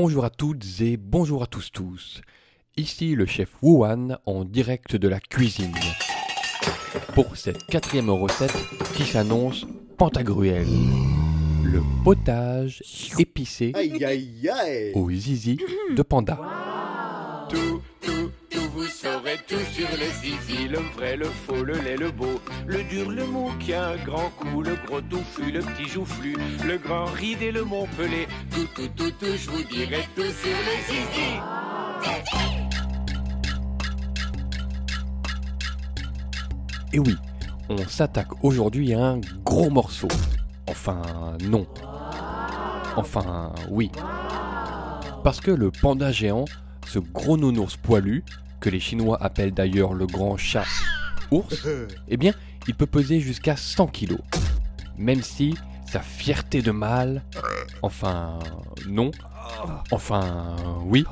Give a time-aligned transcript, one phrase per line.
[0.00, 2.20] Bonjour à toutes et bonjour à tous tous.
[2.76, 5.74] Ici le chef Wuhan en direct de la cuisine.
[7.16, 8.54] Pour cette quatrième recette
[8.94, 9.66] qui s'annonce
[9.96, 10.68] Pantagruel.
[11.64, 12.80] Le potage
[13.18, 15.58] épicé Aïe aïe aïe au zizi
[15.92, 16.38] de panda.
[17.48, 18.17] Tout, tout, tout,
[18.78, 22.84] vous saurez tout sur le zizi, le vrai, le faux, le laid, le beau, le
[22.84, 26.78] dur, le mou qui a un grand cou, le gros touffu, le petit joufflu, le
[26.78, 28.28] grand ride et le montpelé.
[28.52, 31.40] Tout, tout, tout, tout, je vous dirai tout sur le zizi.
[36.92, 37.16] Et oui,
[37.68, 40.08] on s'attaque aujourd'hui à un gros morceau.
[40.68, 41.02] Enfin,
[41.42, 41.66] non.
[42.94, 43.90] Enfin, oui.
[45.24, 46.44] Parce que le panda géant,
[46.86, 48.24] ce gros nounours poilu,
[48.60, 50.66] que les Chinois appellent d'ailleurs le grand chat
[51.30, 51.66] ours,
[52.08, 52.32] eh bien,
[52.66, 54.20] il peut peser jusqu'à 100 kilos.
[54.96, 55.54] Même si
[55.86, 57.22] sa fierté de mâle,
[57.82, 58.38] enfin,
[58.86, 59.10] non,
[59.90, 61.04] enfin, oui,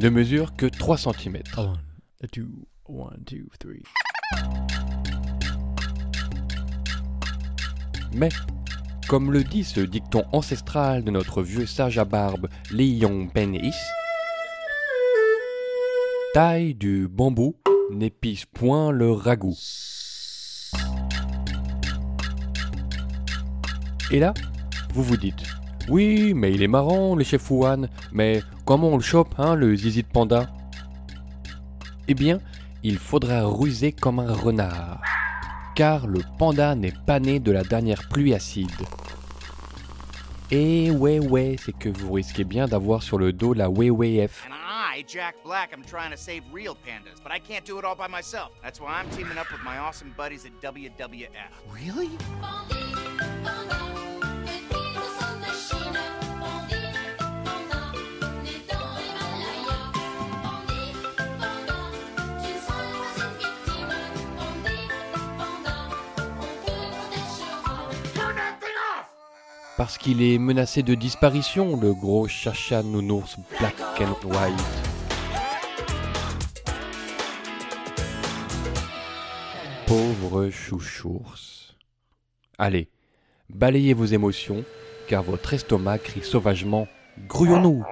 [0.00, 1.38] ne mesure que 3 cm.
[1.56, 1.78] One,
[2.30, 3.82] two, one, two, three.
[8.14, 8.28] Mais,
[9.08, 13.74] comme le dit ce dicton ancestral de notre vieux sage à barbe Léon Penis,
[16.34, 17.54] taille du bambou
[17.90, 19.56] n'épice point le ragoût.
[24.10, 24.32] Et là,
[24.94, 25.42] vous vous dites,
[25.88, 29.74] oui, mais il est marrant le chef Wuhan, mais comment on le chope, hein, le
[29.76, 30.48] zizi de panda?
[32.08, 32.40] Eh bien,
[32.82, 35.02] il faudra ruser comme un renard
[35.74, 38.70] car le panda n'est pas né de la dernière pluie acide.
[40.50, 44.48] Et ouais ouais, c'est que vous risquez bien d'avoir sur le dos la WWF.
[45.02, 48.06] Jack Black, I'm trying to save real pandas, but I can't do it all by
[48.06, 48.52] myself.
[48.62, 51.28] That's why I'm teaming up with my awesome buddies at WWF.
[51.70, 52.10] Really?
[69.76, 74.91] Parce qu'il est menacé de disparition, le gros chacha nounours black and white.
[79.92, 81.74] Pauvre chouchours.
[82.56, 82.88] Allez,
[83.50, 84.64] balayez vos émotions,
[85.06, 86.88] car votre estomac crie sauvagement
[87.28, 87.84] Grouillons-nous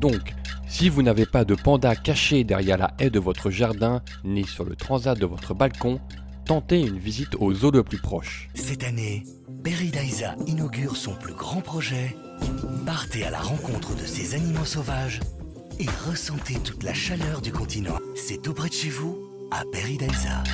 [0.00, 0.34] Donc,
[0.66, 4.64] si vous n'avez pas de panda caché derrière la haie de votre jardin, ni sur
[4.64, 6.00] le transat de votre balcon,
[6.44, 8.50] tentez une visite au zoo le plus proche.
[8.54, 9.22] Cette année,
[9.62, 12.16] Peridaisa inaugure son plus grand projet.
[12.84, 15.20] Partez à la rencontre de ces animaux sauvages
[15.80, 17.96] et ressentez toute la chaleur du continent.
[18.14, 19.18] C'est tout près de chez vous,
[19.50, 20.44] à Peridaisa.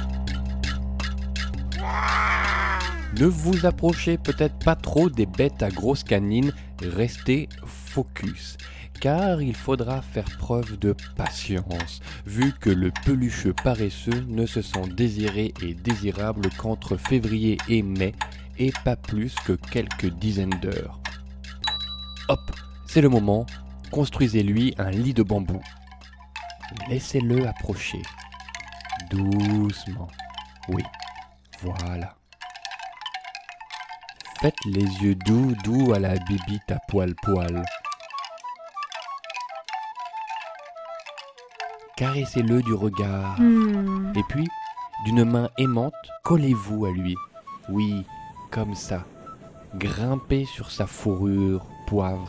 [3.19, 8.57] Ne vous approchez peut-être pas trop des bêtes à grosses canines, restez focus.
[9.01, 14.89] Car il faudra faire preuve de patience, vu que le pelucheux paresseux ne se sent
[14.97, 18.15] désiré et désirable qu'entre février et mai,
[18.59, 21.01] et pas plus que quelques dizaines d'heures.
[22.29, 22.41] Hop,
[22.87, 23.45] c'est le moment,
[23.91, 25.61] construisez-lui un lit de bambou.
[26.89, 28.03] Laissez-le approcher.
[29.11, 30.09] Doucement.
[30.69, 30.83] Oui,
[31.61, 32.15] voilà.
[34.41, 37.65] Faites les yeux doux, doux à la bibite à poil-poil.
[41.97, 43.41] Caressez-le du regard.
[44.15, 44.47] Et puis,
[45.07, 47.15] d'une main aimante, collez-vous à lui.
[47.71, 48.05] Oui,
[48.51, 49.05] comme ça.
[49.77, 52.27] Grimpez sur sa fourrure, poivre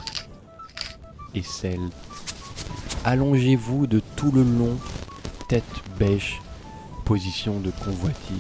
[3.03, 4.77] Allongez-vous de tout le long,
[5.47, 5.63] tête
[5.99, 6.41] bêche,
[7.05, 8.35] position de convoitise.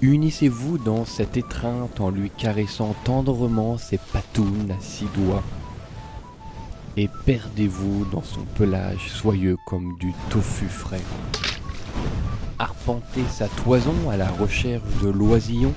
[0.00, 5.42] Unissez-vous dans cette étreinte en lui caressant tendrement ses patounes à six doigts
[6.96, 11.00] et perdez-vous dans son pelage soyeux comme du tofu frais.
[12.58, 15.72] Arpentez sa toison à la recherche de l'oisillon.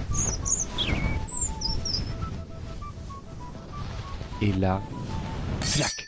[4.42, 4.82] Et là,
[5.62, 6.08] flac,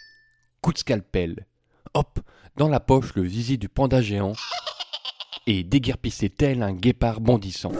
[0.61, 1.47] coup de scalpel.
[1.95, 2.19] Hop,
[2.57, 4.33] dans la poche le zizi du panda géant
[5.47, 7.71] et déguerpissez tel un guépard bondissant.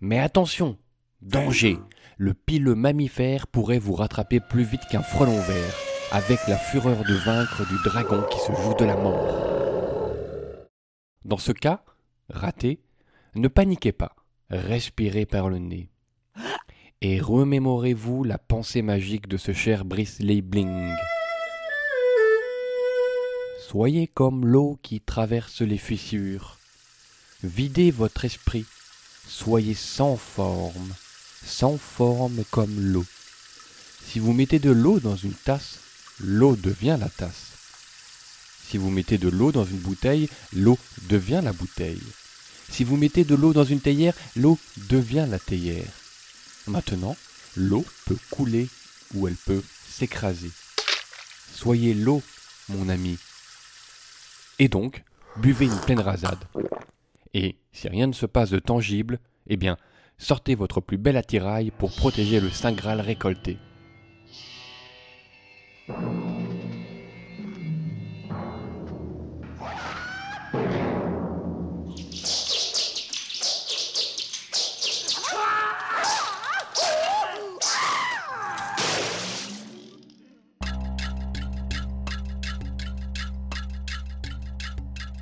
[0.00, 0.78] Mais attention,
[1.20, 1.78] danger,
[2.16, 5.74] le pileux mammifère pourrait vous rattraper plus vite qu'un frelon vert
[6.12, 10.66] avec la fureur de vaincre du dragon qui se joue de la mort.
[11.26, 11.84] Dans ce cas,
[12.30, 12.80] raté,
[13.34, 14.16] ne paniquez pas,
[14.48, 15.89] respirez par le nez.
[17.02, 20.94] Et remémorez-vous la pensée magique de ce cher Brice Bling.
[23.66, 26.58] Soyez comme l'eau qui traverse les fissures.
[27.42, 28.66] Videz votre esprit,
[29.26, 30.92] Soyez sans forme,
[31.42, 33.06] sans forme comme l'eau.
[34.04, 35.78] Si vous mettez de l'eau dans une tasse,
[36.18, 37.52] l'eau devient la tasse.
[38.68, 40.76] Si vous mettez de l'eau dans une bouteille, l'eau
[41.08, 42.02] devient la bouteille.
[42.68, 44.58] Si vous mettez de l'eau dans une théière, l'eau
[44.90, 45.99] devient la théière.
[46.66, 47.16] Maintenant,
[47.56, 48.68] l'eau peut couler
[49.14, 50.50] ou elle peut s'écraser.
[51.52, 52.22] Soyez l'eau,
[52.68, 53.18] mon ami.
[54.58, 55.04] Et donc,
[55.36, 56.44] buvez une pleine rasade.
[57.34, 59.76] Et si rien ne se passe de tangible, eh bien,
[60.18, 63.58] sortez votre plus bel attirail pour protéger le Saint Graal récolté.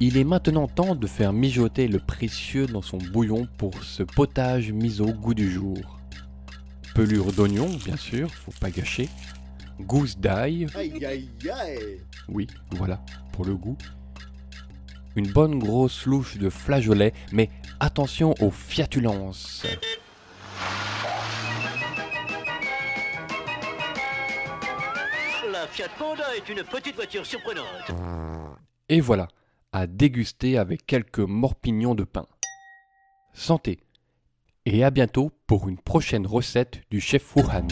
[0.00, 4.70] Il est maintenant temps de faire mijoter le précieux dans son bouillon pour ce potage
[4.70, 5.98] mis au goût du jour.
[6.94, 9.08] Pelure d'oignon, bien sûr, faut pas gâcher.
[9.80, 13.00] Gousse d'ail, Aïe aïe aïe oui, voilà,
[13.32, 13.76] pour le goût.
[15.16, 17.50] Une bonne grosse louche de flageolet, mais
[17.80, 19.66] attention aux fiatulences.
[25.50, 27.90] La Fiat Panda est une petite voiture surprenante.
[28.88, 29.28] Et voilà,
[29.72, 32.26] à déguster avec quelques morpignons de pain.
[33.32, 33.80] Santé
[34.66, 37.68] Et à bientôt pour une prochaine recette du chef Wuhan.